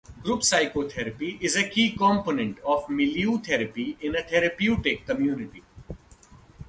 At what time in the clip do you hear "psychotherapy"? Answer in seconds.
0.43-1.37